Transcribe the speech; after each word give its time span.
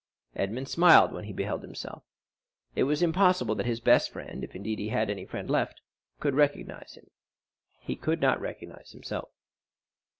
Edmond 0.35 0.67
smiled 0.67 1.11
when 1.11 1.25
he 1.25 1.31
beheld 1.31 1.61
himself; 1.61 2.01
it 2.75 2.85
was 2.85 3.03
impossible 3.03 3.53
that 3.53 3.67
his 3.67 3.79
best 3.79 4.09
friend—if, 4.09 4.55
indeed, 4.55 4.79
he 4.79 4.87
had 4.89 5.11
any 5.11 5.25
friend 5.27 5.47
left—could 5.47 6.33
recognize 6.33 6.95
him; 6.95 7.11
he 7.79 7.95
could 7.95 8.19
not 8.19 8.41
recognize 8.41 8.93
himself. 8.93 9.29